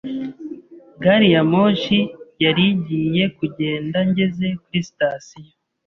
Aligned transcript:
Gari 1.03 1.27
ya 1.33 1.41
moshi 1.51 1.99
yari 2.43 2.63
igiye 2.73 3.23
kugenda 3.37 3.97
ngeze 4.09 4.47
kuri 4.61 4.79
sitasiyo. 4.87 5.51